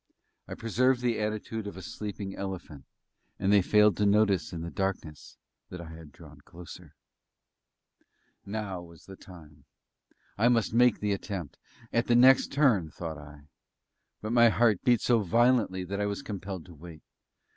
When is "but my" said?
14.23-14.49